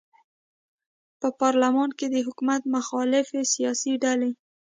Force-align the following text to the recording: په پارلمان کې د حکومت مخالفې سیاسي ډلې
په 1.19 1.27
پارلمان 1.41 1.89
کې 1.97 2.07
د 2.09 2.15
حکومت 2.27 2.61
مخالفې 2.75 3.41
سیاسي 3.53 3.93
ډلې 4.03 4.31